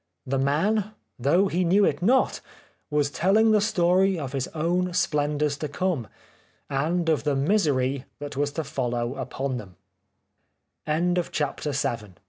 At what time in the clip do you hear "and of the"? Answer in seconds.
6.71-7.35